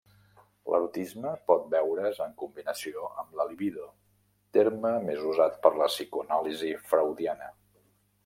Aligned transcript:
L'erotisme 0.73 1.31
pot 1.49 1.67
veure's 1.73 2.21
en 2.25 2.31
combinació 2.43 3.03
amb 3.23 3.37
la 3.41 3.45
libido, 3.51 3.85
terme 4.59 4.93
més 5.11 5.21
usat 5.33 5.59
per 5.67 5.73
la 5.83 5.91
psicoanàlisi 5.93 6.73
freudiana. 6.89 7.51